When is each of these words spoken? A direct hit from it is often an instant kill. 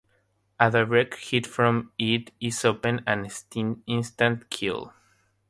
A 0.59 0.71
direct 0.71 1.13
hit 1.29 1.45
from 1.45 1.91
it 1.99 2.31
is 2.41 2.65
often 2.65 3.03
an 3.05 3.29
instant 3.85 4.49
kill. 4.49 4.95